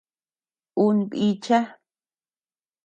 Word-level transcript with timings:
Un 0.85 1.03
bícha. 1.11 1.61